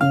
[0.00, 0.08] Hej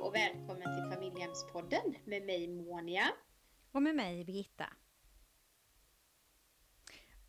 [0.00, 3.04] och välkommen till Familjehemspodden med mig Monia.
[3.72, 4.66] Och med mig Birgitta.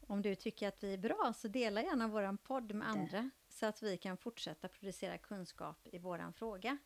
[0.08, 3.66] Om du tycker att vi är bra så dela gärna våran podd med andra så
[3.66, 6.78] att vi kan fortsätta producera kunskap i våran fråga.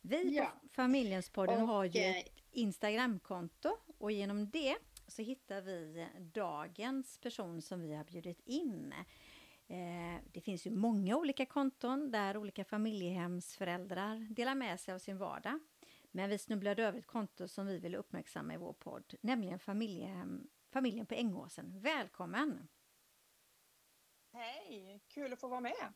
[0.00, 0.52] Vi Ja.
[0.62, 4.76] på Familjenspodden Och, har ju eh, ett Instagramkonto och genom det
[5.10, 8.94] så hittar vi dagens person som vi har bjudit in.
[9.68, 15.18] Eh, Det finns ju många olika konton där olika familjehemsföräldrar delar med sig av sin
[15.18, 15.60] vardag.
[16.10, 20.50] Men vi snubblade över ett konto som vi vill uppmärksamma i vår podd, nämligen familjehem,
[20.70, 21.80] familjen på Ängåsen.
[21.80, 22.68] Välkommen!
[24.32, 25.92] Hej, kul att få vara med.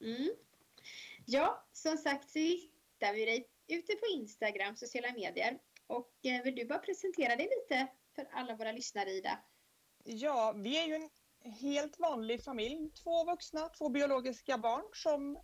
[0.00, 0.30] Mm.
[1.26, 5.58] Ja, som sagt så hittar vi dig ute på Instagram, sociala medier.
[5.86, 9.38] Och eh, vill du bara presentera dig lite för alla våra lyssnare Ida?
[10.04, 11.10] Ja, vi är ju en
[11.52, 12.90] helt vanlig familj.
[12.90, 15.38] Två vuxna, två biologiska barn som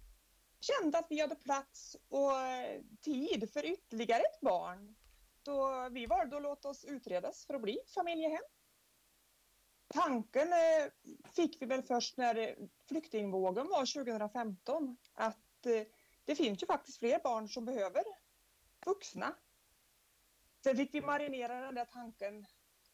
[0.61, 4.97] kände att vi hade plats och eh, tid för ytterligare ett barn.
[5.43, 8.43] Då vi valde att låta oss utredas för att bli familjehem.
[9.89, 12.55] Tanken eh, fick vi väl först när eh,
[12.89, 15.37] flyktingvågen var 2015 att
[16.25, 18.03] det finns ju faktiskt fler barn som behöver
[18.87, 19.37] vuxna.
[20.65, 22.47] Sen fick vi marinera den där tanken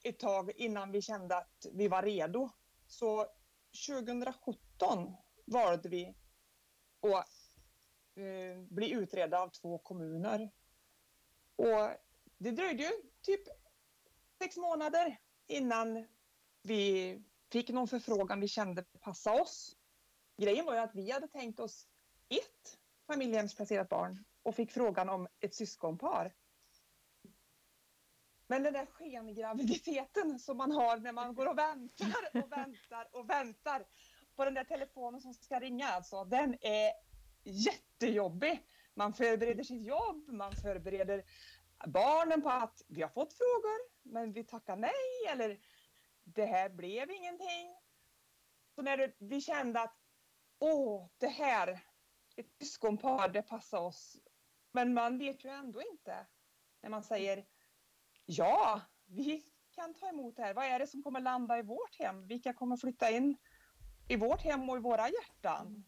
[0.09, 2.51] ett tag innan vi kände att vi var redo.
[2.87, 3.27] Så
[3.89, 6.15] 2017 valde vi
[7.01, 7.57] att
[8.17, 10.51] eh, bli utredda av två kommuner.
[11.57, 11.91] Och
[12.39, 12.91] det dröjde ju
[13.23, 13.43] typ
[14.39, 16.07] sex månader innan
[16.63, 19.77] vi fick någon förfrågan vi kände passa oss.
[20.37, 21.89] Grejen var ju att vi hade tänkt oss
[22.29, 26.35] ett familjehemsplacerat barn och fick frågan om ett syskonpar.
[28.47, 33.30] Men den där skengraviditeten som man har när man går och väntar och väntar och
[33.30, 33.86] väntar
[34.36, 36.92] på den där telefonen som ska ringa alltså, den är
[37.45, 38.67] jättejobbig.
[38.95, 41.24] Man förbereder sitt jobb, man förbereder
[41.86, 45.58] barnen på att vi har fått frågor, men vi tackar nej eller
[46.24, 47.77] det här blev ingenting.
[48.74, 49.96] Så när vi kände att
[50.58, 51.80] åh, det här,
[52.36, 54.17] ett syskonpar, det passar oss.
[54.73, 56.27] Men man vet ju ändå inte
[56.83, 57.45] när man säger
[58.27, 60.55] Ja, vi kan ta emot det här.
[60.55, 62.27] Vad är det som kommer landa i vårt hem?
[62.27, 63.37] Vilka kommer flytta in
[64.09, 65.85] i vårt hem och i våra hjärtan?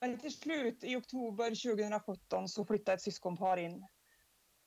[0.00, 3.86] Men till slut i oktober 2017 så flyttade ett syskonpar in.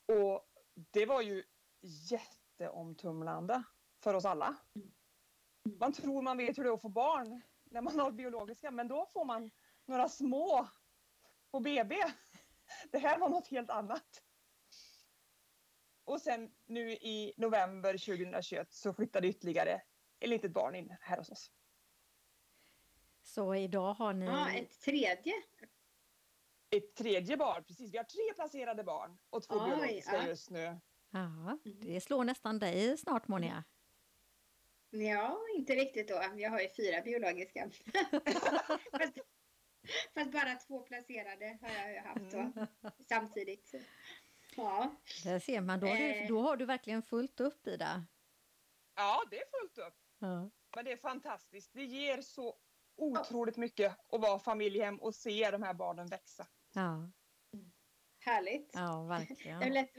[0.06, 0.48] Och
[0.92, 1.44] det var ju
[1.82, 3.64] jätteomtumlande
[4.04, 4.56] för oss alla.
[5.80, 8.88] Man tror man vet hur det är att få barn när man har biologiska, men
[8.88, 9.52] då får man
[9.86, 10.68] några små
[11.52, 11.96] på BB.
[12.92, 14.22] Det här var något helt annat.
[16.06, 19.82] Och sen nu i november 2021 så flyttade ytterligare
[20.20, 21.52] ett litet barn in här hos oss.
[23.24, 24.26] Så idag har ni...
[24.26, 25.34] Ja, ett tredje.
[26.70, 27.94] Ett tredje barn, precis.
[27.94, 30.28] Vi har tre placerade barn och två Oj, biologiska ja.
[30.28, 30.80] just nu.
[31.12, 33.64] Ja, det slår nästan dig snart Monia.
[34.90, 36.24] Ja, inte riktigt då.
[36.36, 37.70] Jag har ju fyra biologiska.
[38.92, 39.14] fast,
[40.14, 42.68] fast bara två placerade har jag ju haft då, Mm.
[43.10, 43.76] samtidigt.
[44.56, 44.96] Ja.
[45.24, 46.28] Där ser man, då har, du, Eh.
[46.28, 48.06] då har du verkligen fullt upp Ida.
[48.96, 49.98] Ja, det är fullt upp.
[50.20, 50.50] Ja.
[50.76, 51.74] Men det är fantastiskt.
[51.74, 52.58] Det ger så
[52.98, 56.48] otroligt mycket att vara familjehem och se de här barnen växa.
[56.74, 57.12] Ja,
[58.20, 58.70] Härligt.
[58.74, 59.74] ja Det verkligen.
[59.74, 59.90] lät,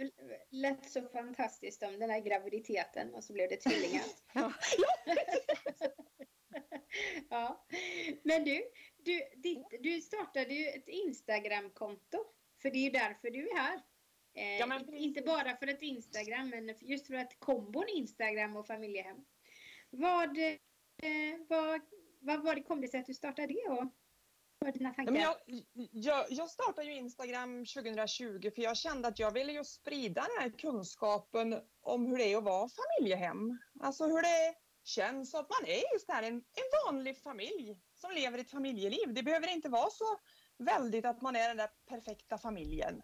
[0.50, 4.04] lät så fantastiskt om den här graviditeten och så blev det tvillingar.
[4.34, 4.52] Ja.
[7.30, 7.66] ja.
[8.24, 8.62] Men du,
[8.98, 12.24] du, ditt, du startade ju ett Instagramkonto.
[12.62, 13.82] För det är ju därför du är här.
[14.34, 18.66] Eh, Ja, men inte- bara för ett Instagram, men just för att kombon Instagram och
[18.66, 19.24] familjehem.
[19.90, 21.80] Vad, eh, vad,
[22.20, 23.92] vad var det kom det sig att du startade det och
[24.58, 25.12] vad dina tankar?
[25.12, 25.36] Men jag,
[25.92, 30.42] jag, jag startade ju Instagram 2020 för jag kände att jag ville ju sprida den
[30.42, 33.58] här kunskapen om hur det är att vara familjehem.
[33.80, 34.54] Alltså hur det
[34.84, 39.14] känns att man är just här en, en vanlig familj som lever ett familjeliv.
[39.14, 40.04] Det behöver inte vara så
[40.58, 43.02] väldigt att man är den där perfekta familjen.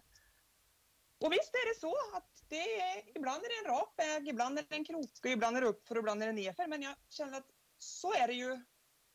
[1.21, 4.59] Och visst är det så att det är, ibland är det en rak väg, ibland
[4.59, 6.67] är det en krokig, ibland är det uppför och ibland är det nerför.
[6.67, 8.65] Men jag känner att så är det ju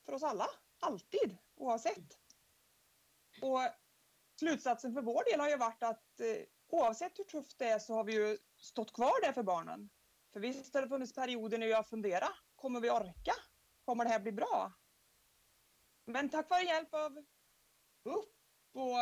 [0.06, 0.48] för oss alla,
[0.80, 2.18] alltid, oavsett.
[3.42, 3.60] Och
[4.40, 7.94] slutsatsen för vår del har ju varit att eh, oavsett hur tufft det är så
[7.94, 9.90] har vi ju stått kvar där för barnen.
[10.34, 13.34] För visst har det funnits perioder när jag funderat, kommer vi orka?
[13.86, 14.74] Kommer det här bli bra?
[16.06, 17.26] Men tack vare hjälp av
[18.04, 18.43] BUP
[18.74, 18.98] på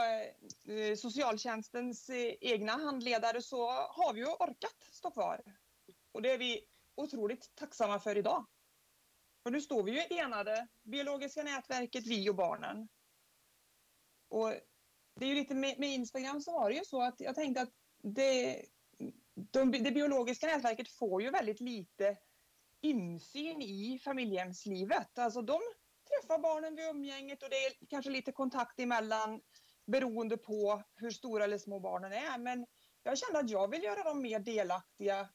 [0.71, 5.41] eh, socialtjänstens eh, egna handledare så har vi ju orkat stå kvar.
[6.11, 6.65] Och det är vi
[6.95, 8.45] otroligt tacksamma för idag.
[9.43, 12.89] För nu står vi ju enade, biologiska nätverket, vi och barnen.
[14.29, 14.53] Och
[15.15, 17.61] det är ju lite med, med Instagram så var det ju så att jag tänkte
[17.61, 18.65] att det,
[19.33, 22.17] de, det biologiska nätverket får ju väldigt lite
[22.81, 25.19] insyn i familjehemslivet.
[25.19, 25.61] Alltså de
[26.07, 29.41] träffar barnen vid umgänget och det är kanske lite kontakt emellan
[29.91, 32.37] beroende på hur stora eller små barnen är.
[32.37, 32.65] Men
[33.03, 35.29] jag kände att jag vill göra dem mer delaktiga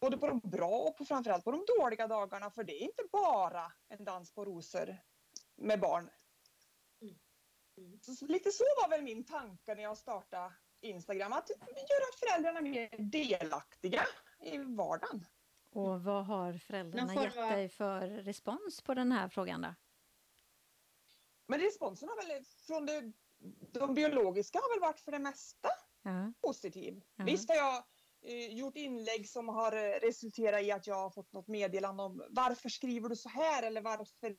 [0.00, 3.02] både på de bra och på, framförallt på de dåliga dagarna för det är inte
[3.12, 4.96] bara en dans på rosor
[5.56, 6.10] med barn.
[7.02, 7.18] Mm.
[7.76, 8.00] Mm.
[8.00, 12.90] Så, lite så var väl min tanke när jag startade Instagram, att göra föräldrarna mer
[12.98, 14.06] delaktiga
[14.40, 15.26] i vardagen.
[15.70, 19.74] Och vad har föräldrarna gett dig för respons på den här frågan då?
[21.46, 23.12] Men responsen har väl från det,
[23.72, 25.68] de biologiska har väl varit för det mesta
[26.02, 26.32] ja.
[26.40, 27.02] positiv.
[27.16, 27.24] Ja.
[27.24, 27.84] Visst har jag
[28.22, 32.26] eh, gjort inlägg som har eh, resulterat i att jag har fått något meddelande om
[32.30, 34.36] varför skriver du så här eller varför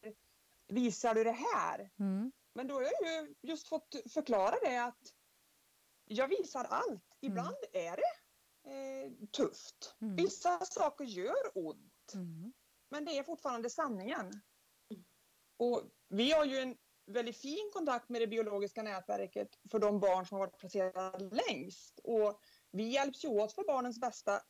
[0.67, 1.91] visar du det här?
[1.99, 2.31] Mm.
[2.53, 5.13] Men då har jag ju just fått förklara det att
[6.05, 7.03] jag visar allt.
[7.21, 7.91] Ibland mm.
[7.91, 8.19] är det
[8.71, 9.95] eh, tufft.
[10.01, 10.15] Mm.
[10.15, 12.13] Vissa saker gör ont.
[12.13, 12.53] Mm.
[12.89, 14.41] Men det är fortfarande sanningen.
[15.57, 16.77] Och vi har ju en
[17.09, 22.00] väldigt fin kontakt med det biologiska nätverket för de barn som har varit placerade längst.
[22.03, 22.41] Och
[22.71, 24.41] vi hjälps ju åt för barnens bästa,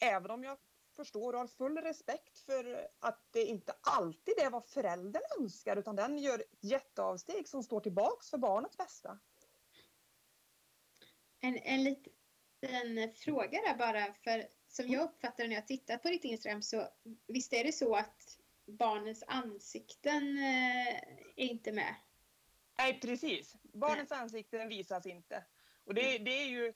[0.00, 0.58] även om jag
[0.96, 5.96] förstår och har full respekt för att det inte alltid är vad föräldern önskar, utan
[5.96, 9.18] den gör ett jätteavsteg som står tillbaks för barnets bästa.
[11.40, 16.24] En, en liten fråga där bara, för som jag uppfattar när jag tittat på ditt
[16.24, 16.88] Instagram så
[17.26, 20.96] visst är det så att barnens ansikten eh,
[21.36, 21.94] är inte med?
[22.78, 23.56] Nej, precis.
[23.62, 25.44] Barnens ansikten visas inte.
[25.84, 26.66] Och det, det är ju...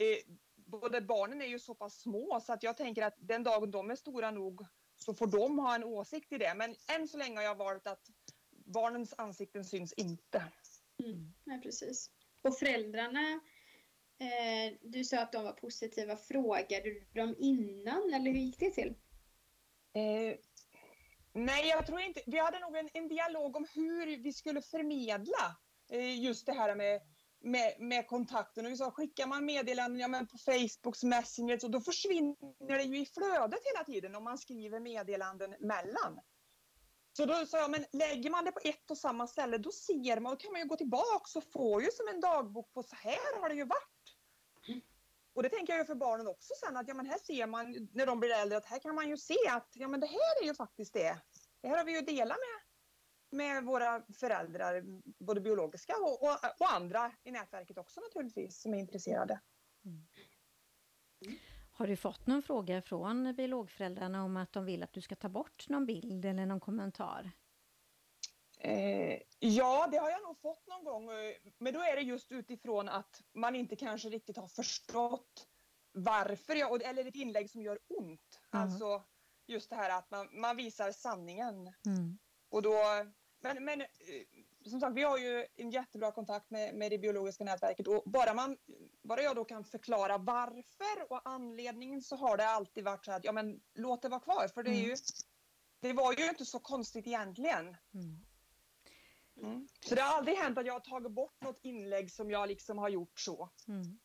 [0.00, 3.70] Eh, både barnen är ju så pass små så att jag tänker att den dagen
[3.70, 4.66] de är stora nog
[4.96, 6.54] så får de ha en åsikt i det.
[6.56, 8.10] Men än så länge har jag valt att
[8.50, 10.44] barnens ansikten syns inte.
[11.04, 11.34] Mm.
[11.44, 12.10] Nej, precis.
[12.42, 13.40] Och föräldrarna,
[14.18, 16.16] eh, du sa att de var positiva.
[16.16, 18.94] Frågade du dem innan eller hur gick det till?
[19.92, 20.36] Eh,
[21.32, 22.22] Nej, jag tror inte.
[22.26, 25.56] Vi hade nog en, en dialog om hur vi skulle förmedla
[25.92, 27.00] eh, just det här med,
[27.40, 28.66] med, med kontakten.
[28.66, 32.82] Och vi sa, skickar man meddelanden ja, men på Facebooks Messenger så då försvinner det
[32.82, 36.20] ju i flödet hela tiden om man skriver meddelanden mellan.
[37.12, 40.20] Så då sa jag, men lägger man det på ett och samma ställe då ser
[40.20, 42.96] man, då kan man ju gå tillbaka och få ju som en dagbok på så
[42.96, 43.97] här har det ju varit.
[45.38, 47.88] Och det tänker jag ju för barnen också sen att ja, men här ser man
[47.92, 50.42] när de blir äldre att här kan man ju se att ja, men det här
[50.42, 51.22] är ju faktiskt det.
[51.60, 52.36] Det här har vi ju delat
[53.30, 54.82] med, med våra föräldrar,
[55.24, 59.40] både biologiska och, och, och andra i nätverket också naturligtvis som är intresserade.
[59.84, 60.06] Mm.
[61.72, 65.28] Har du fått någon fråga från biologföräldrarna om att de vill att du ska ta
[65.28, 67.30] bort någon bild eller någon kommentar?
[68.60, 71.10] Eh, ja, det har jag nog fått någon gång.
[71.10, 75.48] Eh, men då är det just utifrån att man inte kanske riktigt har förstått
[75.92, 78.40] varför jag, eller ett inlägg som gör ont.
[78.52, 78.62] Mm.
[78.64, 79.02] Alltså
[79.46, 81.54] just det här att man, man visar sanningen.
[81.86, 82.18] Mm.
[82.50, 82.76] Och då,
[83.40, 83.86] men, men eh,
[84.70, 88.34] som sagt, vi har ju en jättebra kontakt med, med det biologiska nätverket och bara,
[88.34, 88.56] man,
[89.02, 93.24] bara jag då kan förklara varför och anledningen så har det alltid varit så att
[93.24, 94.96] ja men låt det vara kvar för det är ju mm.
[95.80, 97.76] det var ju inte så konstigt egentligen.
[97.94, 98.27] Mm.
[99.42, 99.68] Mm.
[99.80, 102.78] Så det har aldrig hänt att jag har tagit bort något inlägg som jag liksom
[102.78, 103.50] har gjort så.
[103.68, 103.98] Mm.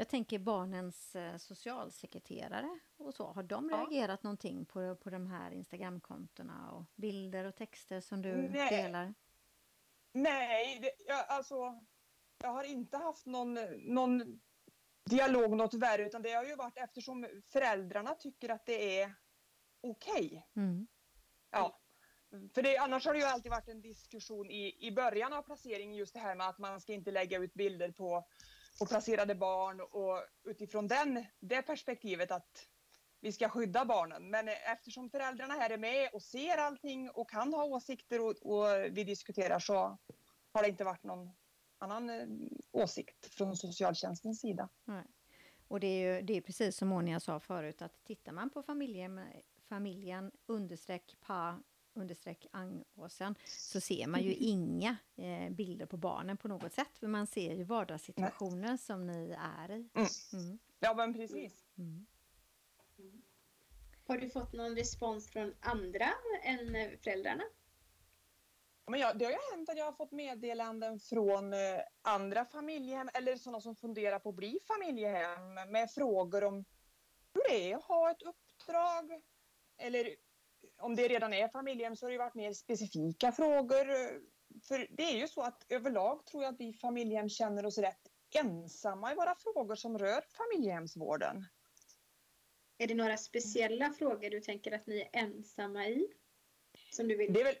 [0.00, 3.32] Jag tänker barnens eh, socialsekreterare och så.
[3.32, 8.36] Har de reagerat någonting på, på de här Instagramkontona och bilder och texter som du
[8.36, 8.70] Nej.
[8.70, 9.14] delar?
[10.12, 11.80] Nej, det, jag, alltså
[12.38, 14.40] jag har inte haft någon, någon
[15.04, 19.14] dialog något värre utan det har ju varit eftersom föräldrarna tycker att det är
[19.80, 20.26] okej.
[20.26, 20.42] Okay.
[20.56, 20.86] Mm.
[21.50, 21.79] Ja,
[22.54, 25.96] för det, annars har det ju alltid varit en diskussion i, i början av placeringen
[25.96, 28.26] just det här med att man ska inte lägga ut bilder på,
[28.78, 32.66] på placerade barn och utifrån den, det perspektivet att
[33.20, 34.30] vi ska skydda barnen.
[34.30, 38.66] Men eftersom föräldrarna här är med och ser allting och kan ha åsikter och, och
[38.90, 39.98] vi diskuterar så
[40.52, 41.30] har det inte varit någon
[41.78, 42.26] annan eh,
[42.72, 44.68] åsikt från socialtjänstens sida.
[44.84, 45.04] Nej.
[45.68, 48.62] Och det är ju det är precis som Monia sa förut att tittar man på
[48.62, 49.20] familjen,
[49.68, 51.62] familjen understreck pa
[51.94, 57.00] understreck Angåsen så ser man ju inga eh, bilder på barnen på något sätt.
[57.00, 58.78] Men man ser ju vardagssituationer Nej.
[58.78, 59.88] som ni är i.
[59.94, 60.08] Mm.
[60.32, 60.58] Mm.
[60.80, 61.64] Ja men precis.
[61.78, 62.06] Mm.
[64.06, 66.10] Har du fått någon respons från andra
[66.42, 67.44] än föräldrarna?
[68.86, 71.58] Men ja, det har ju hänt att jag har fått meddelanden från eh,
[72.02, 76.64] andra familjehem eller sådana som funderar på att bli familjehem med frågor om
[77.34, 79.22] hur det är att ha ett uppdrag.
[79.76, 80.14] Eller
[80.80, 83.86] om det redan är familjehem så har det varit mer specifika frågor.
[84.62, 88.00] För det är ju så att överlag tror jag att vi familjehem känner oss rätt
[88.34, 91.46] ensamma i våra frågor som rör familjehemsvården.
[92.78, 96.06] Är det några speciella frågor du tänker att ni är ensamma i?
[96.90, 97.56] Som du vill Det är väl,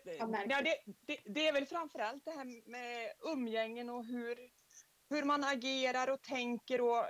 [0.50, 4.50] ja, det, det, det är väl framförallt det här med umgängen och hur,
[5.10, 7.04] hur man agerar och tänker och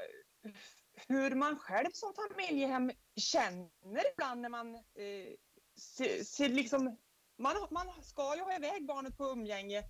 [1.09, 5.35] hur man själv som familjehem känner ibland när man eh,
[5.81, 6.97] ser, ser liksom
[7.37, 9.85] man, man ska ju ha iväg barnet på umgänge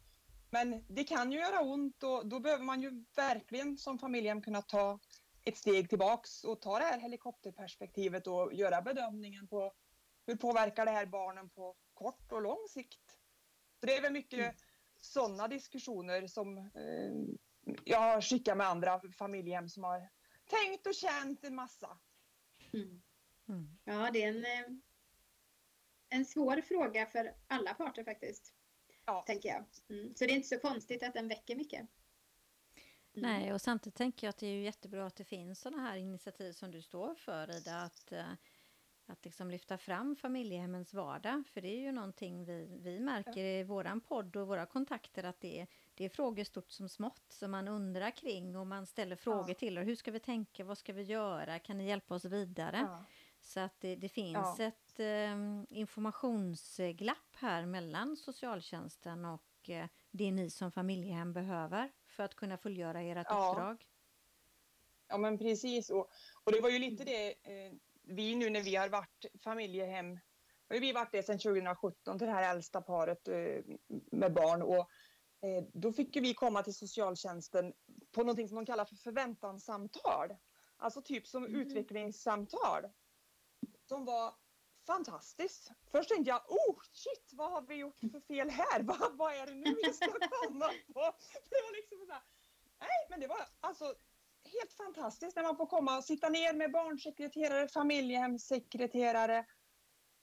[0.50, 4.62] men det kan ju göra ont och då behöver man ju verkligen som familjehem kunna
[4.62, 5.00] ta
[5.44, 9.74] ett steg tillbaks och ta det här helikopterperspektivet och göra bedömningen på
[10.26, 13.18] hur påverkar det här barnen på kort och lång sikt.
[13.80, 14.54] Så det är väl mycket Mm.
[14.96, 17.12] sådana diskussioner som eh,
[17.84, 20.08] jag har skickat med andra familjehem som har
[20.46, 21.98] tänkt och känt en massa.
[22.72, 23.02] Mm.
[23.48, 23.78] Mm.
[23.84, 24.76] Ja, det är en, eh,
[26.10, 28.54] en svår fråga för alla parter faktiskt.
[29.06, 29.22] Ja.
[29.26, 29.64] Tänker jag.
[29.98, 30.14] Mm.
[30.14, 31.80] Så det är inte så konstigt att den väcker mycket.
[31.80, 33.30] Mm.
[33.30, 35.96] Nej, och samtidigt tänker jag att det är ju jättebra att det finns sådana här
[35.96, 38.32] initiativ som du står för, Ida, att, eh,
[39.06, 41.42] att liksom lyfta fram familjehemmens vardag.
[41.48, 45.40] För det är ju någonting vi, vi märker i våran podd och våra kontakter att
[45.40, 49.16] det är, det är frågor stort som smått som man undrar kring och man ställer
[49.16, 49.54] frågor Ja.
[49.54, 49.78] till.
[49.78, 50.64] Och hur ska vi tänka?
[50.64, 51.58] Vad ska vi göra?
[51.58, 52.78] Kan ni hjälpa oss vidare?
[52.78, 53.04] Ja.
[53.40, 54.70] Så att det, det finns Ja.
[55.00, 62.34] Ett eh, informationsglapp här mellan socialtjänsten och eh, det ni som familjehem behöver för att
[62.34, 63.50] kunna fullgöra ert Ja.
[63.50, 63.86] uppdrag.
[65.08, 66.10] Ja men precis och,
[66.44, 70.18] och det var ju lite det eh, vi nu när vi har varit familjehem,
[70.68, 73.64] har vi varit det sedan 2017 till det här äldsta paret eh,
[74.12, 74.78] med barn och
[75.48, 77.72] eh, då fick vi komma till socialtjänsten
[78.12, 80.36] på någonting som de kallar för förväntanssamtal.
[80.76, 81.54] Alltså typ som Mhm.
[81.54, 82.82] utvecklingssamtal.
[83.88, 84.34] Som var
[84.86, 85.70] fantastiskt.
[85.90, 88.82] Först tänkte jag, oh shit, vad har vi gjort för fel här?
[88.82, 91.00] vad, vad är det nu vi ska komma på?
[91.50, 92.22] Det var liksom så här,
[92.80, 93.94] nej men det var alltså
[94.44, 99.46] helt fantastiskt när man får komma och sitta ner med barnsekreterare, familjehemssekreterare.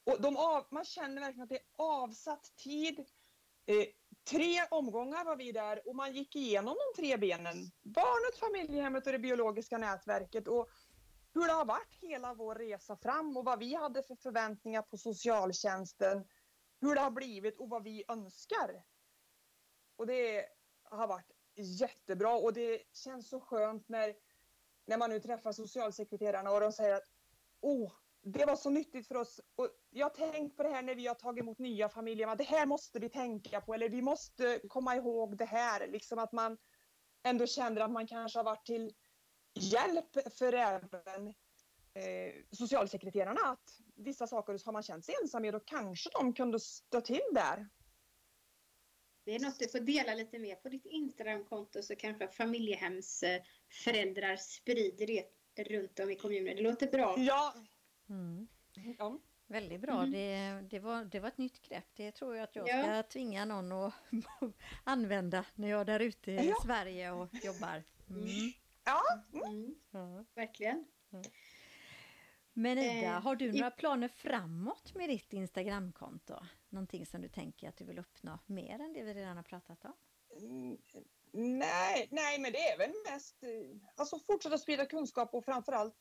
[0.04, 3.00] Och de av, man känner verkligen att det är avsatt tid.
[3.66, 3.86] Eh,
[4.30, 7.72] tre omgångar var vi där och man gick igenom de tre benen.
[7.84, 10.48] Barnet, familjehemmet och det biologiska nätverket.
[10.48, 10.70] Och
[11.38, 14.98] hur det har varit hela vår resa fram och vad vi hade för förväntningar på
[14.98, 16.28] socialtjänsten.
[16.82, 18.84] Hur det har blivit och vad vi önskar.
[19.96, 20.46] Och det
[20.84, 24.16] har varit jättebra och det känns så skönt när,
[24.86, 27.08] när man nu träffar socialsekreterarna och de säger att
[27.62, 29.42] åh, det var så nyttigt för oss.
[29.56, 32.36] Och jag har tänkt på det här när vi har tagit emot nya familjer.
[32.36, 35.88] Det här måste vi tänka på eller vi måste komma ihåg det här.
[35.88, 36.58] Liksom att man
[37.24, 38.94] ändå känner att man kanske har varit till
[39.58, 41.28] hjälp för även
[41.94, 43.40] eh, socialsekreterarna.
[43.46, 47.22] Att vissa saker har man känt sig ensam med och kanske de kunde stå till
[47.34, 47.68] där.
[49.26, 55.08] Det är något du får dela lite mer på ditt Instagramkonto så kanske familjehemsföräldrar sprider
[55.08, 55.24] det
[55.64, 56.56] runt om i kommunen.
[56.56, 57.16] Det låter bra.
[57.18, 57.54] Ja,
[58.10, 58.48] Mm.
[58.98, 59.20] ja.
[59.48, 60.12] Väldigt bra, Mhm.
[60.12, 61.86] det, det, var, det var ett nytt grepp.
[61.94, 62.84] Det tror jag att jag Ja.
[62.84, 63.94] ska tvinga någon att
[64.84, 66.56] använda när jag är där ute i Ja.
[66.64, 67.84] Sverige och jobbar.
[68.10, 68.26] Mm.
[68.88, 69.02] Ja.
[69.50, 70.26] Mm, Ja.
[70.36, 70.86] verkligen.
[72.54, 76.40] Men Ida, Eh, har du i- några planer framåt med ditt Instagramkonto?
[76.70, 79.86] Någonting som du tänker att du vill uppnå mer än det vi redan har pratat
[79.86, 79.94] om?
[80.42, 80.78] Mm,
[81.60, 83.50] Nej, nej, men det är väl mest eh,
[83.96, 85.96] alltså fortsätta sprida kunskap och framförallt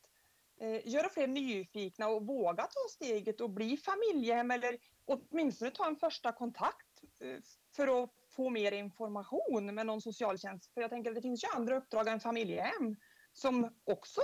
[0.61, 5.97] eh, göra fler nyfikna och våga ta steget och bli familjehem eller åtminstone ta en
[5.97, 7.38] första kontakt eh,
[7.76, 10.75] för att få mer information med någon socialtjänst.
[10.75, 12.97] För jag tänker att det finns ju andra uppdrag än familjehem
[13.33, 14.21] som också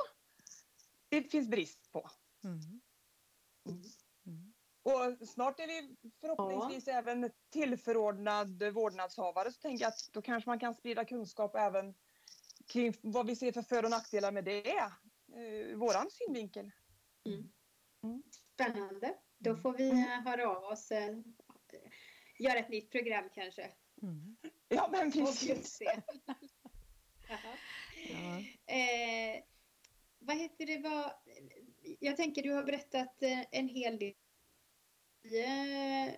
[1.08, 2.10] det finns brist på.
[2.44, 2.80] Mm.
[4.26, 4.52] Mm.
[4.82, 10.58] Och snart är vi förhoppningsvis även tillförordnad vårdnadshavare så tänker jag att då kanske man
[10.58, 11.94] kan sprida kunskap även
[12.66, 14.70] kring vad vi ser för för och nackdelar med det.
[14.78, 16.70] Eh, våran synvinkel.
[18.54, 19.14] Spännande.
[19.38, 20.90] Då får vi eh, höra av oss.
[20.90, 21.18] eh,
[22.38, 23.70] Göra ett nytt program kanske.
[24.02, 24.36] Mm.
[24.68, 25.78] Ja men precis.
[27.28, 28.38] Ja.
[28.74, 29.42] Eh,
[30.18, 30.78] vad heter det?
[30.78, 31.12] Vad,
[31.98, 34.14] jag tänker du har berättat eh, en hel del.
[35.24, 36.14] Eh,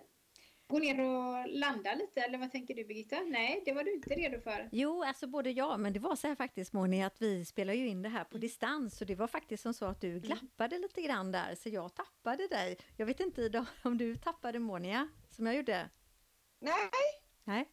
[0.67, 3.19] gå ner och landa lite eller vad tänker du Birgitta?
[3.21, 4.69] Nej, det var du inte redo för.
[4.71, 7.87] Jo, alltså både jag, men det var så här faktiskt Moni att vi spelar ju
[7.87, 11.01] in det här på distans och det var faktiskt som så att du glappade lite
[11.01, 12.77] grann där så jag tappade dig.
[12.97, 15.89] Jag vet inte Ida om du tappade Monia som jag gjorde?
[16.59, 16.89] Nej,
[17.43, 17.69] Nej?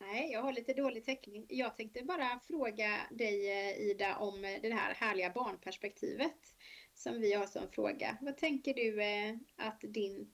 [0.00, 1.46] Nej, jag har lite dålig täckning.
[1.48, 6.54] Jag tänkte bara fråga dig eh, Ida om eh, det här härliga barnperspektivet
[6.94, 8.18] som vi har som fråga.
[8.20, 10.32] Vad tänker du eh, att din,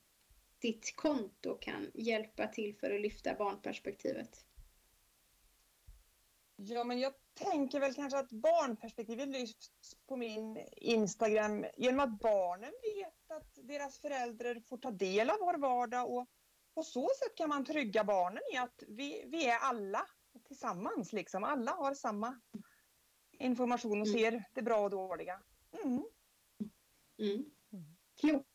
[0.58, 4.46] ditt konto kan hjälpa till för att lyfta barnperspektivet?
[6.56, 12.72] Ja, men jag tänker väl kanske att barnperspektivet lyfts på min Instagram genom att barnen
[12.82, 16.26] vet att deras föräldrar får ta del av vår vardag och
[16.76, 20.06] på så sätt kan man trygga barnen i att vi, vi är alla
[20.46, 21.12] tillsammans.
[21.12, 21.44] Liksom.
[21.44, 22.40] Alla har samma
[23.32, 24.18] information och mm.
[24.18, 25.42] ser det bra och dåliga.
[25.84, 26.04] Mm.
[27.18, 27.44] Mm.
[28.20, 28.48] Klokt.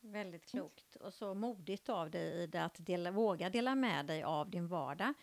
[0.00, 4.50] Väldigt klokt och så modigt av dig Ida att dela, våga dela med dig av
[4.50, 5.14] din vardag.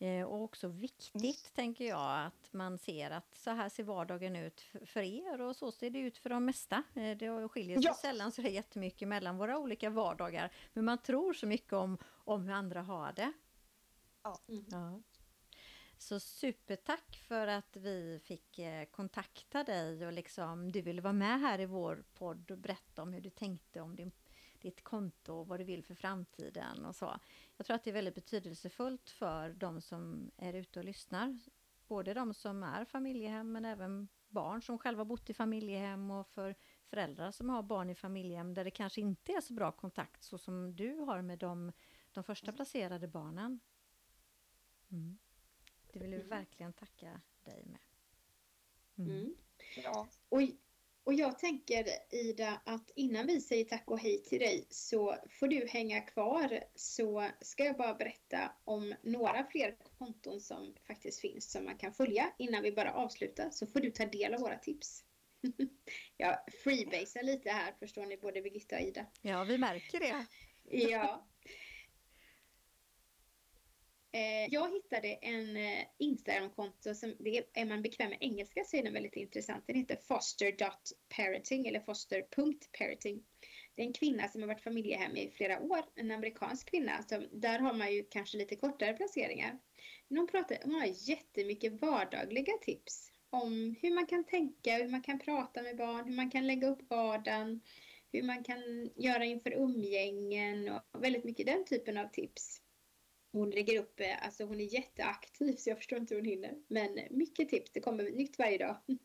[0.00, 4.60] Eh, och också viktigt, tänker jag, att man ser att så här ser vardagen ut
[4.86, 6.82] för er och så ser det ut för de mesta.
[6.94, 7.94] Eh, det skiljer sig ja.
[7.94, 10.52] sällan så det är jättemycket mellan våra olika vardagar.
[10.72, 13.32] Men man tror så mycket om, om hur andra har det.
[14.22, 14.40] Ja.
[14.48, 14.64] Mm.
[14.70, 15.00] ja.
[15.98, 21.40] Så supertack för att vi fick eh, kontakta dig och liksom du ville vara med
[21.40, 24.12] här i vår podd och berätta om hur du tänkte om din
[24.60, 27.20] ditt konto och vad du vill för framtiden och så.
[27.56, 31.38] Jag tror att det är väldigt betydelsefullt för de som är ute och lyssnar.
[31.86, 36.54] Både de som är familjehem men även barn som själva bott i familjehem och för
[36.86, 40.38] föräldrar som har barn i familjehem där det kanske inte är så bra kontakt så
[40.38, 41.72] som du har med de,
[42.12, 43.60] de första placerade barnen.
[44.90, 45.18] Mm.
[45.92, 47.80] Det vill vi verkligen tacka dig med.
[48.96, 49.10] Mm.
[49.10, 49.34] Mm.
[49.76, 50.08] Ja.
[50.28, 50.40] Och
[51.08, 55.48] och jag tänker Ida att innan vi säger tack och hej till dig så får
[55.48, 61.52] du hänga kvar så ska jag bara berätta om några fler konton som faktiskt finns
[61.52, 64.58] som man kan följa innan vi bara avslutar så får du ta del av våra
[64.58, 65.04] tips.
[66.16, 69.06] jag freebasar lite här förstår ni både Birgitta och Ida.
[69.22, 70.26] Ja vi märker det.
[70.70, 71.28] ja.
[74.12, 78.82] Eh, jag hittade en eh, Instagramkonto som, det är man bekväm med engelska så är
[78.82, 79.66] den väldigt intressant.
[79.66, 83.22] Den heter foster.parenting eller foster.parenting.
[83.74, 87.02] Det är en kvinna som har varit familjehem i flera år, en amerikansk kvinna.
[87.02, 89.58] Så där har man ju kanske lite kortare placeringar.
[90.08, 95.02] Men hon, pratar, hon har jättemycket vardagliga tips om hur man kan tänka, hur man
[95.02, 97.60] kan prata med barn, hur man kan lägga upp vardagen,
[98.12, 102.62] hur man kan göra inför umgängen och väldigt mycket den typen av tips.
[103.32, 106.54] Hon lägger upp, eh, alltså hon är jätteaktiv så jag förstår inte hur hon hinner.
[106.68, 108.76] Men mycket tips, det kommer nytt varje dag.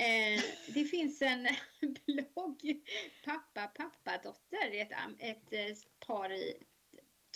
[0.00, 0.42] Eh,
[0.74, 1.48] det finns en
[2.06, 2.82] blogg,
[3.24, 6.54] Pappa pappadotter, ett, ett eh, par i,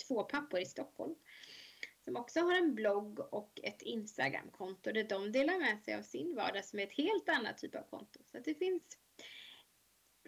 [0.07, 1.15] två pappor i Stockholm.
[2.05, 6.35] Som också har en blogg och ett Instagramkonto där de delar med sig av sin
[6.35, 8.19] vardag som är ett helt annat typ av konto.
[8.31, 8.83] Så det finns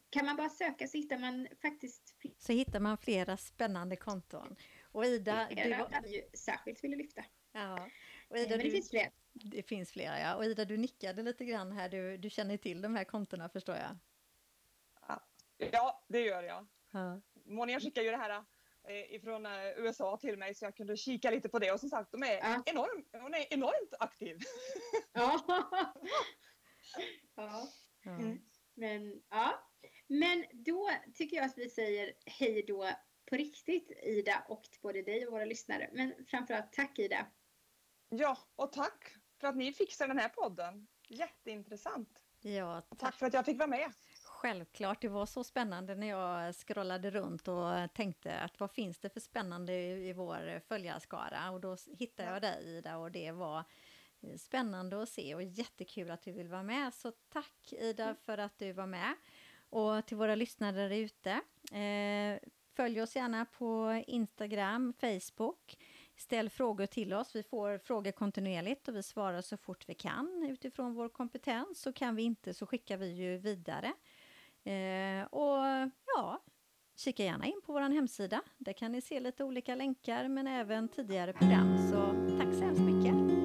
[0.10, 2.16] kan man bara söka så hittar man faktiskt...
[2.38, 4.56] Så hittar man flera spännande konton.
[4.96, 6.08] Och Ida, du var...
[6.08, 7.24] ju särskilt ville lyfta.
[7.52, 7.90] Ja.
[8.30, 8.72] Och Ida, Men det du...
[8.72, 9.12] finns fler.
[9.34, 10.36] Det finns flera, ja.
[10.36, 11.90] Och Ida, du nickade lite grann här.
[11.90, 13.98] Du, du känner till de här kontona förstår jag.
[15.58, 16.68] Ja, det gör jag.
[16.92, 17.22] Ja.
[17.46, 18.44] Monia skickade ju det här
[18.84, 21.90] eh, ifrån eh, USA till mig så jag kunde kika lite på det och som
[21.90, 22.64] sagt de är ja.
[22.66, 24.38] enorm, hon är enormt aktiv.
[25.14, 25.42] Ja.
[27.36, 27.68] ja.
[28.06, 28.40] Mm.
[28.74, 29.70] Men ja,
[30.08, 32.90] men då tycker jag att vi säger hej då
[33.26, 35.90] på riktigt Ida och till både dig och våra lyssnare.
[35.94, 37.26] Men framförallt tack Ida.
[38.10, 40.88] Ja, och tack för att ni fixar den här podden.
[41.08, 42.24] Jätteintressant.
[42.42, 43.00] Ja, tack.
[43.00, 43.94] tack för att jag fick vara med.
[44.24, 49.10] Självklart, det var så spännande när jag scrollade runt och tänkte att vad finns det
[49.10, 53.64] för spännande i vår följarskara och då hittade jag dig Ida och det var
[54.22, 56.94] eh, spännande att se och jättekul att du vill vara med.
[56.94, 58.16] Så tack Ida mm.
[58.16, 59.16] för att du var med.
[59.70, 61.32] Och till våra lyssnare där ute,
[61.78, 65.78] eh, Följ oss gärna på Instagram, Facebook.
[66.18, 67.36] Ställ frågor till oss.
[67.36, 71.82] Vi får frågor kontinuerligt och vi svarar så fort vi kan utifrån vår kompetens.
[71.82, 73.94] Så kan vi inte så skickar vi ju vidare.
[74.64, 76.44] Eh, och ja,
[76.96, 78.42] kika gärna in på vår hemsida.
[78.58, 81.78] Där kan ni se lite olika länkar men även tidigare program.
[81.92, 81.96] Så
[82.38, 83.45] tack så hemskt mycket.